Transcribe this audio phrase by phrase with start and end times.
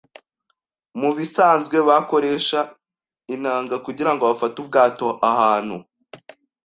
[0.99, 2.59] Mubisanzwe bakoresha
[3.35, 5.77] inanga kugirango bafate ubwato ahantu.